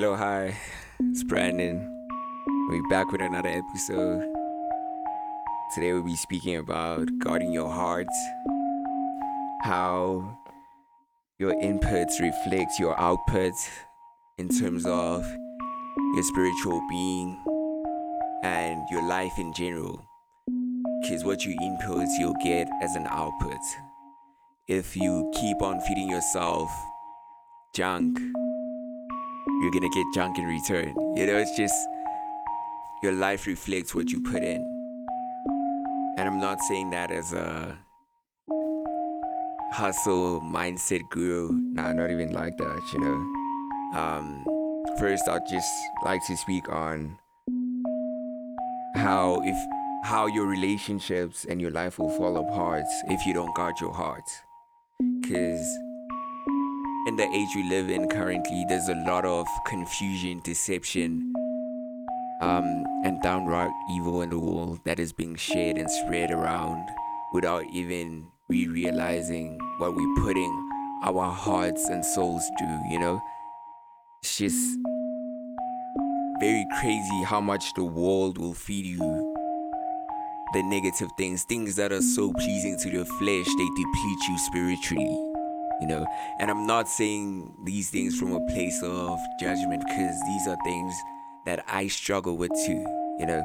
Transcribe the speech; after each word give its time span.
Hello, 0.00 0.14
hi, 0.14 0.56
it's 1.10 1.24
Brandon. 1.24 1.80
We're 2.68 2.88
back 2.88 3.10
with 3.10 3.20
another 3.20 3.48
episode. 3.48 4.32
Today 5.74 5.92
we'll 5.92 6.04
be 6.04 6.14
speaking 6.14 6.54
about 6.54 7.08
guarding 7.18 7.52
your 7.52 7.68
heart, 7.68 8.06
how 9.62 10.38
your 11.40 11.52
inputs 11.54 12.20
reflect 12.20 12.78
your 12.78 12.96
output 13.00 13.54
in 14.38 14.48
terms 14.48 14.86
of 14.86 15.26
your 16.14 16.22
spiritual 16.22 16.80
being 16.88 17.36
and 18.44 18.80
your 18.92 19.02
life 19.02 19.36
in 19.36 19.52
general. 19.52 20.00
Because 21.02 21.24
what 21.24 21.44
you 21.44 21.58
input, 21.60 22.06
you'll 22.20 22.36
get 22.44 22.68
as 22.80 22.94
an 22.94 23.08
output. 23.08 23.58
If 24.68 24.96
you 24.96 25.28
keep 25.34 25.60
on 25.60 25.80
feeding 25.80 26.08
yourself 26.08 26.70
junk, 27.74 28.16
you're 29.60 29.70
gonna 29.70 29.88
get 29.88 30.06
junk 30.14 30.38
in 30.38 30.44
return. 30.46 30.94
You 31.16 31.26
know, 31.26 31.36
it's 31.36 31.56
just 31.56 31.74
your 33.02 33.12
life 33.12 33.46
reflects 33.46 33.94
what 33.94 34.10
you 34.10 34.20
put 34.20 34.42
in. 34.42 34.64
And 36.18 36.28
I'm 36.28 36.40
not 36.40 36.60
saying 36.62 36.90
that 36.90 37.10
as 37.10 37.32
a 37.32 37.78
hustle 39.72 40.40
mindset 40.40 41.08
guru. 41.10 41.50
Nah, 41.52 41.92
not 41.92 42.10
even 42.10 42.32
like 42.32 42.56
that, 42.58 42.80
you 42.92 43.00
know. 43.00 43.98
Um, 43.98 44.44
first, 44.98 45.28
I'd 45.28 45.46
just 45.48 45.72
like 46.04 46.20
to 46.26 46.36
speak 46.36 46.68
on 46.68 47.16
how 48.94 49.40
if 49.44 49.56
how 50.04 50.26
your 50.26 50.46
relationships 50.46 51.44
and 51.48 51.60
your 51.60 51.70
life 51.70 51.98
will 51.98 52.10
fall 52.10 52.36
apart 52.36 52.84
if 53.08 53.26
you 53.26 53.34
don't 53.34 53.54
guard 53.54 53.74
your 53.80 53.92
heart. 53.92 54.28
Cause 55.24 55.78
the 57.18 57.28
age 57.34 57.48
we 57.56 57.64
live 57.64 57.90
in 57.90 58.08
currently, 58.08 58.64
there's 58.68 58.88
a 58.88 58.94
lot 58.94 59.24
of 59.24 59.44
confusion, 59.66 60.40
deception, 60.44 61.32
um, 62.40 62.84
and 63.04 63.20
downright 63.22 63.72
evil 63.90 64.22
in 64.22 64.30
the 64.30 64.38
world 64.38 64.78
that 64.84 65.00
is 65.00 65.12
being 65.12 65.34
shared 65.34 65.78
and 65.78 65.90
spread 65.90 66.30
around 66.30 66.88
without 67.32 67.64
even 67.72 68.24
we 68.48 68.68
realizing 68.68 69.58
what 69.78 69.96
we're 69.96 70.14
putting 70.22 70.70
our 71.02 71.28
hearts 71.28 71.88
and 71.88 72.04
souls 72.04 72.48
through, 72.56 72.80
you 72.88 73.00
know? 73.00 73.20
It's 74.22 74.38
just 74.38 74.78
very 76.38 76.66
crazy 76.78 77.24
how 77.24 77.40
much 77.40 77.74
the 77.74 77.84
world 77.84 78.38
will 78.38 78.54
feed 78.54 78.86
you 78.86 79.34
the 80.54 80.62
negative 80.62 81.10
things, 81.18 81.42
things 81.42 81.74
that 81.76 81.92
are 81.92 82.00
so 82.00 82.32
pleasing 82.32 82.78
to 82.78 82.88
your 82.88 83.04
flesh, 83.04 83.46
they 83.46 83.68
deplete 83.76 84.28
you 84.28 84.38
spiritually 84.38 85.27
you 85.80 85.86
know? 85.86 86.06
And 86.40 86.50
i'm 86.50 86.66
not 86.66 86.88
saying 86.88 87.54
these 87.64 87.90
things 87.90 88.18
from 88.18 88.32
a 88.32 88.46
place 88.52 88.80
of 88.82 89.18
judgment 89.40 89.82
because 89.86 90.20
these 90.26 90.48
are 90.48 90.56
things 90.64 90.94
that 91.46 91.64
i 91.68 91.86
struggle 91.86 92.36
with 92.36 92.50
too 92.66 92.84
you 93.18 93.26
know? 93.26 93.42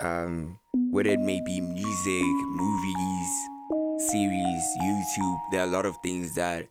Um 0.00 0.58
whether 0.90 1.10
it 1.10 1.20
may 1.20 1.40
be 1.44 1.60
music 1.60 2.34
movies 2.56 3.30
series 4.10 4.64
youtube 4.82 5.38
there 5.50 5.60
are 5.60 5.68
a 5.68 5.70
lot 5.70 5.86
of 5.86 5.96
things 6.02 6.34
that 6.34 6.66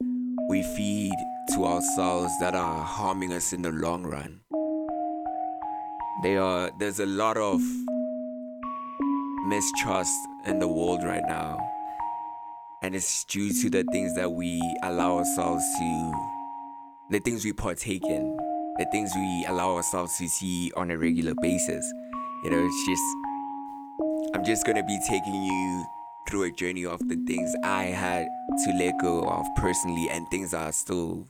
we 0.49 0.63
feed 0.63 1.13
to 1.53 1.65
ourselves 1.65 2.37
that 2.39 2.53
are 2.55 2.83
harming 2.83 3.33
us 3.33 3.53
in 3.53 3.61
the 3.61 3.71
long 3.71 4.03
run. 4.03 4.41
They 6.23 6.37
are 6.37 6.71
there's 6.77 6.99
a 6.99 7.05
lot 7.05 7.37
of 7.37 7.61
mistrust 9.47 10.13
in 10.45 10.59
the 10.59 10.67
world 10.67 11.03
right 11.03 11.23
now 11.27 11.57
and 12.81 12.95
it's 12.95 13.23
due 13.25 13.53
to 13.61 13.69
the 13.69 13.83
things 13.91 14.15
that 14.15 14.31
we 14.31 14.59
allow 14.83 15.17
ourselves 15.17 15.63
to 15.77 16.11
the 17.11 17.19
things 17.19 17.45
we 17.45 17.53
partake 17.53 18.03
in 18.05 18.35
the 18.77 18.85
things 18.91 19.11
we 19.15 19.45
allow 19.47 19.75
ourselves 19.75 20.17
to 20.17 20.27
see 20.27 20.71
on 20.75 20.89
a 20.89 20.97
regular 20.97 21.33
basis. 21.41 21.85
You 22.43 22.49
know 22.49 22.65
it's 22.65 22.87
just 22.87 24.35
i'm 24.35 24.43
just 24.43 24.65
gonna 24.65 24.83
be 24.83 24.99
taking 25.07 25.43
you 25.43 25.85
through 26.27 26.43
a 26.43 26.51
journey 26.51 26.85
of 26.85 26.99
the 27.07 27.17
things 27.27 27.53
i 27.63 27.83
had 27.83 28.25
to 28.65 28.71
let 28.73 28.93
go 28.99 29.23
of 29.23 29.45
personally 29.57 30.07
and 30.09 30.27
things 30.29 30.53
i 30.53 30.71
still 30.71 31.27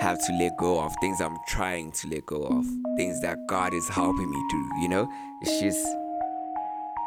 have 0.00 0.18
to 0.26 0.32
let 0.34 0.56
go 0.58 0.80
of 0.80 0.92
things 1.00 1.20
i'm 1.20 1.36
trying 1.48 1.90
to 1.92 2.08
let 2.08 2.24
go 2.26 2.42
of 2.44 2.64
things 2.96 3.20
that 3.22 3.36
god 3.48 3.74
is 3.74 3.88
helping 3.88 4.30
me 4.30 4.40
through 4.50 4.82
you 4.82 4.88
know? 4.88 5.10
It's 5.40 5.60
just 5.60 5.86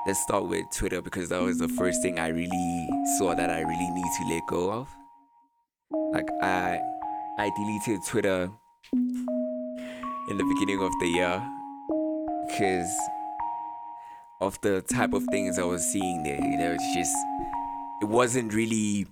let's 0.06 0.19
start 0.19 0.47
with 0.47 0.66
Twitter 0.72 1.01
because 1.01 1.29
that 1.29 1.41
was 1.41 1.59
the 1.59 1.67
first 1.67 2.01
thing 2.01 2.19
I 2.19 2.29
really 2.29 2.89
saw 3.17 3.35
that 3.35 3.50
I 3.50 3.62
really 3.62 3.89
need 3.91 4.12
to 4.17 4.34
let 4.34 4.47
go 4.47 4.72
of. 4.72 4.88
Like 6.13 6.29
I 6.41 6.79
I 7.38 7.51
deleted 7.56 8.03
Twitter 8.07 8.50
in 8.94 10.38
the 10.38 10.44
beginning 10.44 10.81
of 10.81 10.91
the 11.00 11.07
year 11.07 11.44
because 12.47 12.91
of 14.41 14.59
the 14.61 14.81
type 14.81 15.13
of 15.13 15.23
things 15.29 15.59
I 15.59 15.63
was 15.63 15.85
seeing 15.85 16.23
there. 16.23 16.41
You 16.41 16.57
know, 16.57 16.75
it's 16.78 16.95
just 16.95 17.16
it 18.01 18.06
wasn't 18.06 18.53
really 18.53 19.06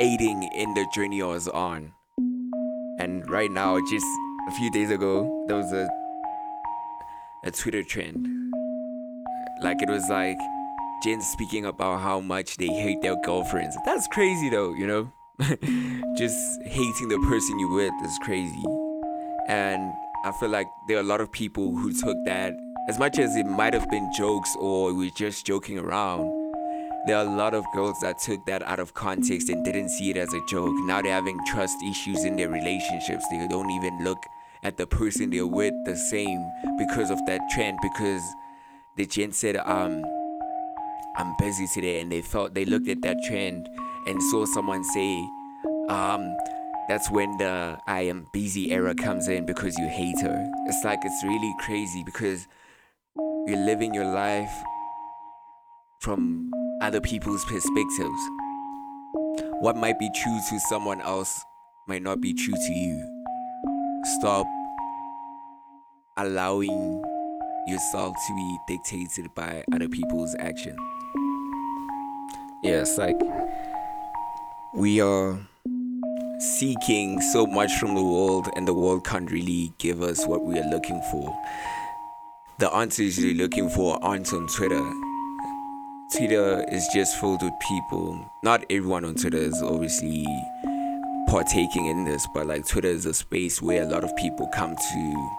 aiding 0.00 0.42
in 0.54 0.74
the 0.74 0.86
journey 0.94 1.20
I 1.22 1.26
was 1.26 1.48
on. 1.48 1.92
And 2.98 3.28
right 3.28 3.50
now, 3.50 3.78
just 3.90 4.06
a 4.48 4.52
few 4.52 4.70
days 4.70 4.90
ago, 4.90 5.44
there 5.48 5.56
was 5.56 5.72
a 5.72 5.88
a 7.44 7.50
Twitter 7.50 7.82
trend 7.84 8.35
like 9.62 9.82
it 9.82 9.88
was 9.88 10.08
like 10.08 10.38
Jen 11.02 11.20
speaking 11.20 11.66
about 11.66 12.00
how 12.00 12.20
much 12.20 12.56
they 12.56 12.66
hate 12.66 13.00
their 13.02 13.16
girlfriends. 13.22 13.76
That's 13.84 14.06
crazy 14.08 14.50
though, 14.50 14.74
you 14.74 14.86
know? 14.86 15.12
Just 16.16 16.62
hating 16.64 17.08
the 17.08 17.18
person 17.28 17.58
you 17.58 17.68
with 17.68 17.92
is 18.04 18.18
crazy. 18.22 18.64
And 19.48 19.92
I 20.24 20.32
feel 20.32 20.48
like 20.48 20.66
there 20.88 20.96
are 20.96 21.00
a 21.00 21.04
lot 21.04 21.20
of 21.20 21.30
people 21.30 21.76
who 21.76 21.92
took 21.92 22.16
that, 22.24 22.52
as 22.88 22.98
much 22.98 23.18
as 23.18 23.36
it 23.36 23.46
might 23.46 23.74
have 23.74 23.88
been 23.90 24.10
jokes 24.16 24.56
or 24.58 24.92
we're 24.92 25.10
just 25.16 25.46
joking 25.46 25.78
around, 25.78 26.24
there 27.06 27.16
are 27.16 27.24
a 27.24 27.36
lot 27.36 27.54
of 27.54 27.64
girls 27.72 28.00
that 28.00 28.18
took 28.18 28.44
that 28.46 28.62
out 28.64 28.80
of 28.80 28.94
context 28.94 29.48
and 29.48 29.64
didn't 29.64 29.90
see 29.90 30.10
it 30.10 30.16
as 30.16 30.32
a 30.34 30.40
joke. 30.48 30.74
Now 30.86 31.00
they're 31.02 31.12
having 31.12 31.38
trust 31.46 31.76
issues 31.88 32.24
in 32.24 32.34
their 32.34 32.48
relationships. 32.48 33.24
They 33.30 33.46
don't 33.48 33.70
even 33.70 34.02
look 34.02 34.18
at 34.64 34.76
the 34.76 34.86
person 34.86 35.30
they're 35.30 35.46
with 35.46 35.74
the 35.84 35.96
same 35.96 36.44
because 36.78 37.10
of 37.10 37.24
that 37.26 37.40
trend, 37.52 37.78
because 37.80 38.22
the 38.96 39.06
gent 39.06 39.34
said, 39.34 39.56
um, 39.56 40.04
I'm 41.16 41.34
busy 41.38 41.66
today, 41.72 42.00
and 42.00 42.10
they 42.10 42.22
felt 42.22 42.54
they 42.54 42.64
looked 42.64 42.88
at 42.88 43.02
that 43.02 43.18
trend 43.26 43.68
and 44.06 44.22
saw 44.22 44.44
someone 44.46 44.84
say, 44.84 45.28
um, 45.88 46.34
that's 46.88 47.10
when 47.10 47.36
the 47.36 47.78
I 47.86 48.02
am 48.02 48.26
busy 48.32 48.72
era 48.72 48.94
comes 48.94 49.28
in 49.28 49.44
because 49.44 49.76
you 49.76 49.86
hate 49.88 50.20
her. 50.20 50.46
It's 50.66 50.84
like 50.84 51.00
it's 51.04 51.24
really 51.24 51.54
crazy 51.60 52.02
because 52.04 52.46
you're 53.46 53.64
living 53.64 53.92
your 53.92 54.04
life 54.04 54.52
from 56.00 56.50
other 56.80 57.00
people's 57.00 57.44
perspectives. 57.44 58.20
What 59.60 59.76
might 59.76 59.98
be 59.98 60.10
true 60.14 60.38
to 60.50 60.60
someone 60.68 61.00
else 61.00 61.38
might 61.88 62.02
not 62.02 62.20
be 62.20 62.32
true 62.34 62.54
to 62.54 62.72
you. 62.72 63.24
Stop 64.18 64.46
allowing 66.16 67.02
yourself 67.66 68.14
to 68.26 68.34
be 68.34 68.58
dictated 68.68 69.34
by 69.34 69.64
other 69.72 69.88
people's 69.88 70.34
action. 70.38 70.76
Yeah, 72.62 72.80
it's 72.80 72.96
like 72.98 73.16
we 74.74 75.00
are 75.00 75.38
seeking 76.38 77.20
so 77.32 77.46
much 77.46 77.72
from 77.78 77.94
the 77.94 78.02
world, 78.02 78.48
and 78.56 78.68
the 78.68 78.74
world 78.74 79.04
can't 79.04 79.30
really 79.30 79.72
give 79.78 80.02
us 80.02 80.26
what 80.26 80.44
we 80.44 80.58
are 80.58 80.68
looking 80.70 81.00
for. 81.10 81.36
The 82.58 82.72
answers 82.72 83.18
you're 83.18 83.34
looking 83.34 83.68
for 83.68 84.02
aren't 84.02 84.32
on 84.32 84.46
Twitter. 84.48 84.92
Twitter 86.16 86.64
is 86.70 86.88
just 86.94 87.18
filled 87.20 87.42
with 87.42 87.52
people. 87.68 88.30
Not 88.42 88.64
everyone 88.70 89.04
on 89.04 89.14
Twitter 89.14 89.38
is 89.38 89.60
obviously 89.62 90.24
partaking 91.28 91.86
in 91.86 92.04
this, 92.04 92.26
but 92.32 92.46
like 92.46 92.66
Twitter 92.66 92.88
is 92.88 93.06
a 93.06 93.14
space 93.14 93.60
where 93.60 93.82
a 93.82 93.86
lot 93.86 94.04
of 94.04 94.14
people 94.16 94.48
come 94.54 94.74
to 94.76 95.30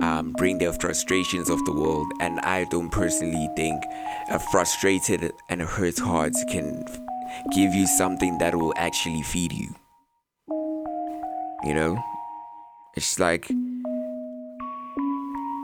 um, 0.00 0.32
bring 0.32 0.58
their 0.58 0.72
frustrations 0.72 1.50
of 1.50 1.64
the 1.64 1.72
world. 1.72 2.06
And 2.20 2.40
I 2.40 2.64
don't 2.64 2.90
personally 2.90 3.48
think 3.56 3.82
a 4.30 4.38
frustrated 4.38 5.32
and 5.48 5.62
hurt 5.62 5.98
heart 5.98 6.34
can 6.50 6.84
give 7.54 7.74
you 7.74 7.86
something 7.86 8.38
that 8.38 8.54
will 8.54 8.74
actually 8.76 9.22
feed 9.22 9.52
you. 9.52 9.74
You 11.64 11.74
know, 11.74 11.98
it's 12.96 13.18
like 13.18 13.50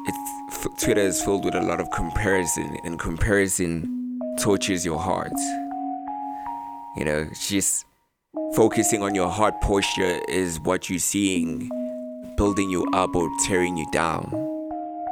it's 0.06 0.66
Twitter 0.82 1.00
is 1.00 1.22
filled 1.22 1.44
with 1.44 1.54
a 1.54 1.62
lot 1.62 1.81
of 1.81 1.90
comparison, 1.92 2.76
and 2.84 2.98
comparison 2.98 4.19
tortures 4.40 4.84
your 4.84 4.98
heart. 4.98 5.32
You 6.96 7.04
know, 7.04 7.28
it's 7.31 7.48
just 7.48 7.86
focusing 8.54 9.02
on 9.02 9.14
your 9.14 9.28
heart 9.28 9.60
posture 9.60 10.20
is 10.28 10.58
what 10.60 10.90
you're 10.90 10.98
seeing 10.98 11.70
building 12.36 12.70
you 12.70 12.86
up 12.92 13.14
or 13.14 13.31
tearing 13.44 13.76
you 13.76 13.86
down. 13.92 14.31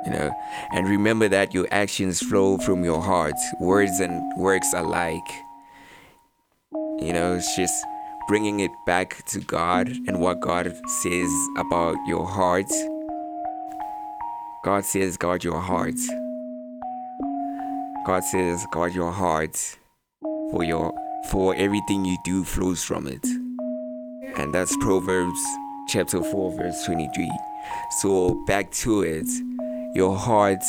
You 0.04 0.10
know, 0.10 0.30
and 0.72 0.88
remember 0.88 1.28
that 1.28 1.54
your 1.54 1.68
actions 1.70 2.20
flow 2.20 2.58
from 2.58 2.84
your 2.84 3.00
heart. 3.00 3.34
Words 3.60 4.00
and 4.00 4.20
works 4.36 4.72
alike. 4.74 5.28
You 6.72 7.12
know, 7.12 7.34
it's 7.34 7.56
just 7.56 7.84
bringing 8.26 8.60
it 8.60 8.70
back 8.86 9.24
to 9.26 9.40
God 9.40 9.88
and 9.88 10.20
what 10.20 10.40
God 10.40 10.72
says 10.86 11.30
about 11.56 11.96
your 12.06 12.26
heart. 12.26 12.70
God 14.64 14.84
says, 14.84 15.16
guard 15.16 15.44
your 15.44 15.60
heart. 15.60 15.98
God 18.06 18.24
says, 18.24 18.66
guard 18.72 18.94
your 18.94 19.12
heart, 19.12 19.56
for 20.50 20.64
your 20.64 20.92
for 21.30 21.54
everything 21.54 22.04
you 22.04 22.16
do 22.24 22.42
flows 22.42 22.82
from 22.82 23.06
it. 23.06 23.24
And 24.36 24.52
that's 24.52 24.76
Proverbs 24.78 25.44
chapter 25.88 26.22
4, 26.22 26.56
verse 26.56 26.84
23. 26.84 27.30
So 28.00 28.34
back 28.46 28.70
to 28.72 29.02
it. 29.02 29.26
Your 29.94 30.16
heart 30.16 30.62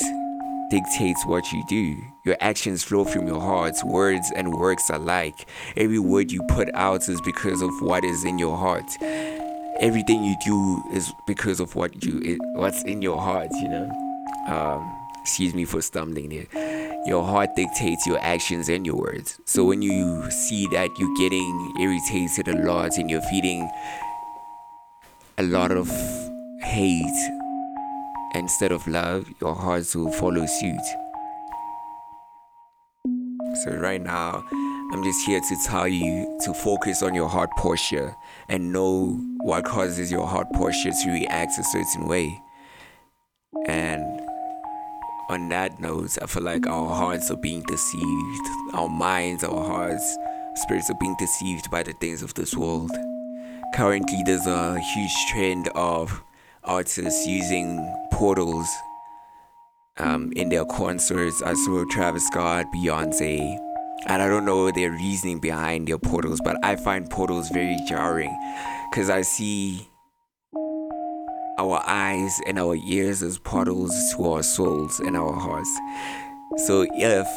dictates 0.69 1.25
what 1.25 1.51
you 1.51 1.63
do. 1.69 1.95
Your 2.25 2.37
actions 2.41 2.83
flow 2.83 3.05
from 3.05 3.27
your 3.27 3.39
heart. 3.39 3.75
Words 3.85 4.31
and 4.35 4.53
works 4.53 4.89
alike. 4.89 5.47
Every 5.77 5.99
word 5.99 6.31
you 6.31 6.41
put 6.49 6.73
out 6.73 7.07
is 7.07 7.21
because 7.21 7.61
of 7.61 7.71
what 7.81 8.03
is 8.03 8.25
in 8.25 8.39
your 8.39 8.57
heart. 8.57 8.89
Everything 9.79 10.23
you 10.23 10.35
do 10.45 10.83
is 10.93 11.11
because 11.27 11.59
of 11.59 11.75
what 11.75 12.03
you 12.03 12.37
what's 12.55 12.83
in 12.83 13.01
your 13.01 13.19
heart. 13.19 13.49
You 13.51 13.69
know. 13.69 13.91
Um, 14.47 15.03
excuse 15.21 15.53
me 15.53 15.63
for 15.65 15.81
stumbling 15.81 16.29
there. 16.29 17.03
Your 17.05 17.23
heart 17.23 17.55
dictates 17.55 18.05
your 18.05 18.19
actions 18.19 18.69
and 18.69 18.85
your 18.85 18.95
words. 18.95 19.39
So 19.45 19.65
when 19.65 19.81
you 19.81 20.29
see 20.31 20.67
that 20.67 20.89
you're 20.97 21.15
getting 21.17 21.73
irritated 21.79 22.47
a 22.47 22.65
lot 22.65 22.97
and 22.97 23.09
you're 23.09 23.21
feeding 23.23 23.69
a 25.37 25.43
lot 25.43 25.71
of 25.71 25.89
hate 26.61 27.31
instead 28.35 28.71
of 28.71 28.87
love, 28.87 29.25
your 29.41 29.55
heart 29.55 29.95
will 29.95 30.11
follow 30.11 30.45
suit. 30.45 30.81
So, 33.63 33.71
right 33.71 34.01
now, 34.01 34.43
I'm 34.51 35.03
just 35.03 35.25
here 35.25 35.39
to 35.39 35.55
tell 35.65 35.87
you 35.87 36.39
to 36.43 36.53
focus 36.53 37.01
on 37.01 37.15
your 37.15 37.27
heart 37.27 37.49
posture 37.57 38.15
and 38.47 38.71
know 38.71 39.19
what 39.41 39.65
causes 39.65 40.11
your 40.11 40.27
heart 40.27 40.47
posture 40.53 40.91
to 40.91 41.11
react 41.11 41.57
a 41.57 41.63
certain 41.63 42.07
way. 42.07 42.39
And 43.65 44.21
on 45.29 45.49
that 45.49 45.79
note, 45.79 46.17
I 46.21 46.27
feel 46.27 46.43
like 46.43 46.67
our 46.67 46.89
hearts 46.89 47.31
are 47.31 47.37
being 47.37 47.63
deceived, 47.63 48.47
our 48.73 48.89
minds, 48.89 49.43
our 49.43 49.65
hearts, 49.65 50.17
spirits 50.55 50.91
are 50.91 50.97
being 50.99 51.15
deceived 51.17 51.71
by 51.71 51.81
the 51.81 51.93
things 51.93 52.21
of 52.21 52.33
this 52.35 52.55
world. 52.55 52.91
Currently, 53.73 54.21
there's 54.23 54.45
a 54.45 54.79
huge 54.79 55.25
trend 55.31 55.67
of 55.73 56.21
artists 56.63 57.25
using 57.25 57.83
portals 58.11 58.67
um, 59.97 60.31
in 60.35 60.49
their 60.49 60.63
concerts. 60.65 61.41
I 61.41 61.55
saw 61.55 61.83
Travis 61.89 62.27
Scott, 62.27 62.67
Beyonce, 62.75 63.57
and 64.05 64.21
I 64.21 64.27
don't 64.27 64.45
know 64.45 64.69
their 64.69 64.91
reasoning 64.91 65.39
behind 65.39 65.87
their 65.87 65.97
portals, 65.97 66.39
but 66.43 66.63
I 66.63 66.75
find 66.75 67.09
portals 67.09 67.49
very 67.49 67.75
jarring 67.89 68.37
because 68.91 69.09
I 69.09 69.23
see 69.23 69.87
our 71.57 71.81
eyes 71.87 72.39
and 72.45 72.59
our 72.59 72.75
ears 72.75 73.23
as 73.23 73.39
portals 73.39 74.13
to 74.13 74.33
our 74.33 74.43
souls 74.43 74.99
and 74.99 75.17
our 75.17 75.33
hearts. 75.33 75.79
So 76.67 76.85
if 76.93 77.27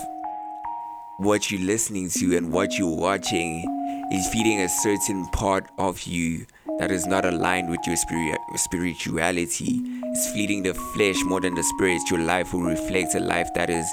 what 1.18 1.50
you're 1.50 1.60
listening 1.60 2.10
to 2.10 2.36
and 2.36 2.52
what 2.52 2.78
you're 2.78 2.94
watching 2.94 3.64
is 4.12 4.28
feeding 4.28 4.60
a 4.60 4.68
certain 4.68 5.26
part 5.28 5.66
of 5.78 6.02
you 6.02 6.46
that 6.78 6.90
is 6.90 7.06
not 7.06 7.24
aligned 7.24 7.70
with 7.70 7.80
your 7.86 7.96
spirit, 7.96 8.38
spirituality. 8.56 9.80
It's 10.04 10.30
feeding 10.32 10.62
the 10.62 10.74
flesh 10.74 11.16
more 11.24 11.40
than 11.40 11.54
the 11.54 11.62
spirit. 11.62 12.02
Your 12.10 12.20
life 12.20 12.52
will 12.52 12.62
reflect 12.62 13.14
a 13.14 13.20
life 13.20 13.48
that 13.54 13.70
is 13.70 13.86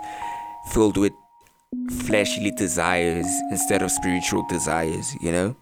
filled 0.71 0.97
with 0.97 1.13
fleshly 2.05 2.51
desires 2.51 3.27
instead 3.51 3.81
of 3.81 3.91
spiritual 3.91 4.45
desires, 4.49 5.15
you 5.21 5.31
know? 5.31 5.55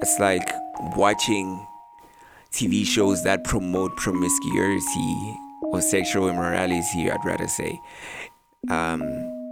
It's 0.00 0.18
like 0.18 0.50
watching 0.96 1.66
TV 2.52 2.86
shows 2.86 3.22
that 3.24 3.44
promote 3.44 3.96
promiscuity 3.96 5.36
or 5.62 5.82
sexual 5.82 6.28
immorality, 6.28 7.10
I'd 7.10 7.24
rather 7.24 7.48
say. 7.48 7.78
Um, 8.70 9.43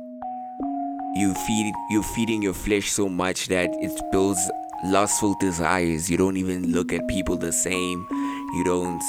you 1.14 1.34
feed 1.34 1.72
you're 1.90 2.02
feeding 2.02 2.42
your 2.42 2.54
flesh 2.54 2.90
so 2.90 3.08
much 3.08 3.48
that 3.48 3.70
it 3.80 3.92
builds 4.10 4.40
lustful 4.84 5.34
desires. 5.38 6.10
You 6.10 6.16
don't 6.16 6.36
even 6.36 6.72
look 6.72 6.92
at 6.92 7.06
people 7.08 7.36
the 7.36 7.52
same. 7.52 8.06
You 8.54 8.64
don't 8.64 9.02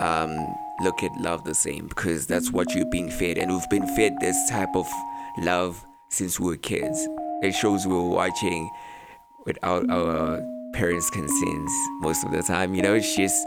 um, 0.00 0.34
look 0.80 1.02
at 1.02 1.10
love 1.20 1.44
the 1.44 1.54
same 1.54 1.88
because 1.88 2.26
that's 2.26 2.50
what 2.50 2.74
you're 2.74 2.90
being 2.90 3.10
fed. 3.10 3.38
And 3.38 3.52
we've 3.52 3.70
been 3.70 3.86
fed 3.94 4.16
this 4.20 4.36
type 4.50 4.74
of 4.74 4.86
love 5.38 5.84
since 6.08 6.40
we 6.40 6.46
were 6.46 6.56
kids. 6.56 7.06
It 7.42 7.52
shows 7.52 7.86
we 7.86 7.94
were 7.94 8.08
watching 8.08 8.70
without 9.46 9.88
our 9.90 10.42
parents' 10.74 11.10
consent 11.10 11.68
most 12.00 12.24
of 12.24 12.32
the 12.32 12.42
time. 12.42 12.74
You 12.74 12.82
know, 12.82 12.94
it's 12.94 13.16
just 13.16 13.46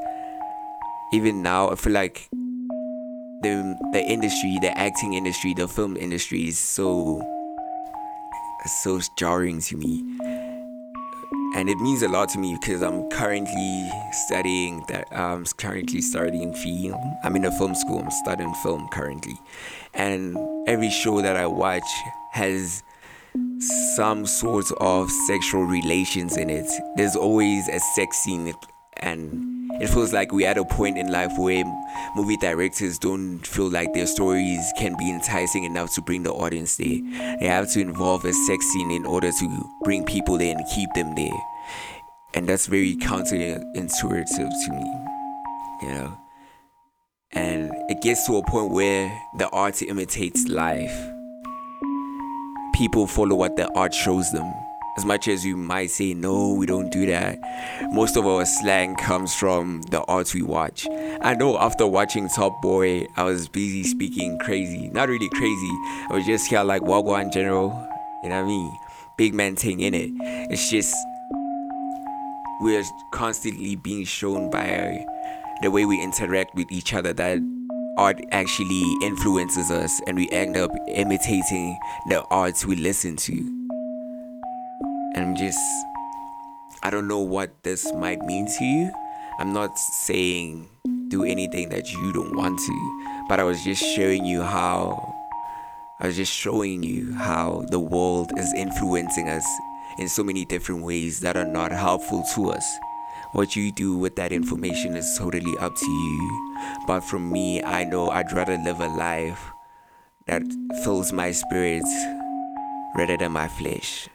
even 1.13 1.41
now. 1.41 1.69
I 1.69 1.75
feel 1.75 1.93
like 1.93 2.29
the 3.43 3.77
the 3.91 4.01
industry, 4.01 4.57
the 4.61 4.75
acting 4.77 5.13
industry, 5.13 5.53
the 5.53 5.67
film 5.67 5.97
industry 5.97 6.47
is 6.47 6.57
so 6.57 7.21
so 8.81 8.99
jarring 9.17 9.59
to 9.59 9.75
me 9.75 10.01
and 11.53 11.69
it 11.69 11.77
means 11.77 12.01
a 12.01 12.07
lot 12.07 12.29
to 12.29 12.39
me 12.39 12.57
because 12.59 12.81
I'm 12.81 13.09
currently 13.09 13.89
studying 14.11 14.83
that 14.87 15.07
I'm 15.11 15.45
currently 15.57 16.01
studying 16.01 16.53
film. 16.53 16.99
I'm 17.23 17.35
in 17.35 17.45
a 17.45 17.51
film 17.51 17.75
school. 17.75 17.99
I'm 17.99 18.11
studying 18.11 18.53
film 18.55 18.87
currently, 18.91 19.35
and 19.93 20.35
every 20.67 20.89
show 20.89 21.21
that 21.21 21.37
I 21.37 21.45
watch 21.45 21.87
has 22.31 22.83
some 23.95 24.25
sort 24.25 24.71
of 24.79 25.11
sexual 25.27 25.63
relations 25.63 26.37
in 26.37 26.49
it. 26.49 26.69
There's 26.95 27.15
always 27.15 27.67
a 27.69 27.79
sex 27.79 28.17
scene, 28.17 28.53
and 28.97 29.52
it 29.81 29.87
feels 29.87 30.13
like 30.13 30.31
we're 30.31 30.47
at 30.47 30.57
a 30.57 30.65
point 30.65 30.97
in 30.97 31.11
life 31.11 31.31
where 31.37 31.63
movie 32.15 32.37
directors 32.37 32.99
don't 32.99 33.39
feel 33.39 33.69
like 33.69 33.93
their 33.93 34.05
stories 34.05 34.71
can 34.77 34.95
be 34.97 35.09
enticing 35.09 35.63
enough 35.63 35.93
to 35.95 36.01
bring 36.01 36.23
the 36.23 36.31
audience 36.31 36.77
there. 36.77 36.99
They 37.39 37.47
have 37.47 37.71
to 37.71 37.79
involve 37.81 38.23
a 38.23 38.33
sex 38.33 38.65
scene 38.67 38.91
in 38.91 39.05
order 39.05 39.31
to 39.31 39.73
bring 39.83 40.05
people 40.05 40.37
there 40.37 40.55
and 40.55 40.65
keep 40.73 40.89
them 40.93 41.15
there. 41.15 41.41
And 42.35 42.47
that's 42.47 42.67
very 42.67 42.95
counterintuitive 42.95 44.49
to 44.65 44.71
me, 44.71 44.95
you 45.81 45.89
know. 45.89 46.17
And 47.31 47.71
it 47.89 48.01
gets 48.01 48.27
to 48.27 48.37
a 48.37 48.43
point 48.45 48.71
where 48.71 49.11
the 49.37 49.49
art 49.49 49.81
imitates 49.81 50.47
life. 50.47 50.95
People 52.75 53.07
follow 53.07 53.35
what 53.35 53.55
the 53.55 53.71
art 53.73 53.93
shows 53.93 54.31
them 54.31 54.53
as 54.97 55.05
much 55.05 55.27
as 55.27 55.45
you 55.45 55.57
might 55.57 55.89
say, 55.89 56.13
no, 56.13 56.53
we 56.53 56.65
don't 56.65 56.91
do 56.91 57.05
that, 57.07 57.39
most 57.91 58.15
of 58.15 58.25
our 58.25 58.45
slang 58.45 58.95
comes 58.95 59.33
from 59.33 59.81
the 59.83 60.01
arts 60.03 60.33
we 60.33 60.41
watch. 60.41 60.87
I 61.21 61.33
know 61.33 61.57
after 61.57 61.87
watching 61.87 62.29
Top 62.29 62.61
Boy, 62.61 63.07
I 63.15 63.23
was 63.23 63.47
busy 63.47 63.83
speaking 63.83 64.37
crazy. 64.39 64.89
Not 64.89 65.09
really 65.09 65.29
crazy, 65.29 65.71
I 66.09 66.13
was 66.13 66.25
just 66.25 66.47
here 66.47 66.63
like 66.63 66.83
Wagwan 66.83 67.31
General, 67.31 67.69
you 68.23 68.29
know 68.29 68.35
what 68.35 68.45
I 68.45 68.47
mean? 68.47 68.77
Big 69.17 69.33
man 69.33 69.55
thing 69.55 69.79
in 69.79 69.93
it. 69.93 70.11
It's 70.51 70.69
just, 70.69 70.95
we're 72.61 72.83
constantly 73.11 73.75
being 73.75 74.05
shown 74.05 74.49
by 74.49 75.05
the 75.61 75.71
way 75.71 75.85
we 75.85 76.01
interact 76.01 76.55
with 76.55 76.71
each 76.71 76.93
other 76.93 77.13
that 77.13 77.39
art 77.97 78.19
actually 78.31 78.83
influences 79.03 79.69
us 79.69 80.01
and 80.07 80.17
we 80.17 80.29
end 80.31 80.57
up 80.57 80.71
imitating 80.87 81.77
the 82.09 82.23
arts 82.31 82.65
we 82.65 82.75
listen 82.75 83.15
to 83.15 83.52
and 85.13 85.25
I'm 85.25 85.35
just 85.35 85.59
I 86.81 86.89
don't 86.89 87.07
know 87.07 87.19
what 87.19 87.63
this 87.63 87.91
might 87.93 88.21
mean 88.21 88.47
to 88.59 88.65
you. 88.65 88.91
I'm 89.39 89.53
not 89.53 89.77
saying 89.77 90.69
do 91.07 91.23
anything 91.23 91.69
that 91.69 91.91
you 91.91 92.13
don't 92.13 92.35
want 92.35 92.59
to, 92.59 93.25
but 93.29 93.39
I 93.39 93.43
was 93.43 93.63
just 93.63 93.83
showing 93.83 94.25
you 94.25 94.41
how 94.41 95.13
I 95.99 96.07
was 96.07 96.17
just 96.17 96.33
showing 96.33 96.83
you 96.83 97.13
how 97.13 97.65
the 97.69 97.79
world 97.79 98.31
is 98.37 98.53
influencing 98.53 99.29
us 99.29 99.45
in 99.97 100.09
so 100.09 100.23
many 100.23 100.43
different 100.43 100.83
ways 100.83 101.19
that 101.21 101.37
are 101.37 101.45
not 101.45 101.71
helpful 101.71 102.23
to 102.35 102.51
us. 102.51 102.65
What 103.33 103.55
you 103.55 103.71
do 103.71 103.97
with 103.97 104.15
that 104.17 104.31
information 104.31 104.95
is 104.95 105.17
totally 105.17 105.57
up 105.59 105.75
to 105.75 105.91
you. 105.91 106.57
But 106.85 107.01
for 107.01 107.19
me, 107.19 107.63
I 107.63 107.83
know 107.83 108.09
I'd 108.09 108.31
rather 108.31 108.57
live 108.57 108.79
a 108.79 108.87
life 108.87 109.41
that 110.27 110.43
fills 110.83 111.11
my 111.11 111.31
spirit 111.31 111.83
rather 112.95 113.17
than 113.17 113.31
my 113.31 113.47
flesh. 113.47 114.09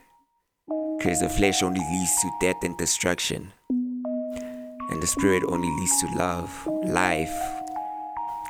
Because 0.98 1.20
the 1.20 1.28
flesh 1.28 1.62
only 1.62 1.80
leads 1.80 2.16
to 2.22 2.30
death 2.40 2.56
and 2.62 2.76
destruction, 2.76 3.52
and 3.70 5.00
the 5.00 5.06
spirit 5.06 5.44
only 5.46 5.68
leads 5.68 6.00
to 6.00 6.08
love, 6.16 6.68
life, 6.84 7.32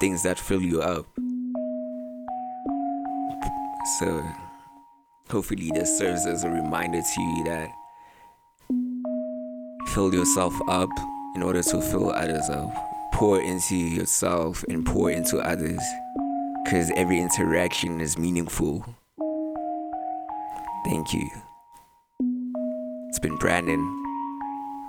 things 0.00 0.22
that 0.22 0.38
fill 0.38 0.62
you 0.62 0.80
up. 0.80 1.06
So, 3.98 4.24
hopefully, 5.28 5.70
this 5.74 5.98
serves 5.98 6.26
as 6.26 6.44
a 6.44 6.50
reminder 6.50 7.02
to 7.02 7.20
you 7.20 7.44
that 7.44 7.70
fill 9.88 10.14
yourself 10.14 10.54
up 10.68 10.90
in 11.36 11.42
order 11.42 11.62
to 11.62 11.82
fill 11.82 12.10
others 12.10 12.48
up. 12.48 12.72
Pour 13.12 13.40
into 13.40 13.76
yourself 13.76 14.64
and 14.68 14.86
pour 14.86 15.10
into 15.10 15.38
others 15.38 15.80
because 16.64 16.90
every 16.96 17.18
interaction 17.18 18.00
is 18.00 18.16
meaningful. 18.18 18.84
Thank 20.84 21.12
you. 21.12 21.28
It's 23.08 23.18
been 23.18 23.36
Brandon. 23.36 23.80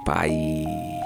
Bye. 0.05 0.98